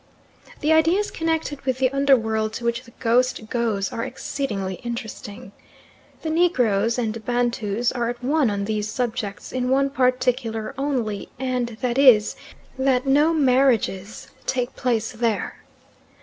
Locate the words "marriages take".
13.31-14.75